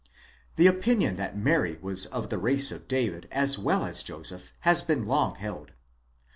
9 0.03 0.09
The 0.55 0.65
opinion 0.65 1.15
that 1.17 1.37
Mary 1.37 1.77
was 1.79 2.07
of 2.07 2.31
the 2.31 2.39
race 2.39 2.71
of 2.71 2.87
David 2.87 3.27
as 3.31 3.59
well 3.59 3.85
as 3.85 4.01
Joseph 4.01 4.51
has 4.61 4.81
been 4.81 5.05
long 5.05 5.35
held. 5.35 5.73